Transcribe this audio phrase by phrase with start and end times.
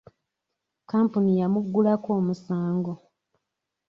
[0.89, 2.93] Kampuni yamuggulako omusango.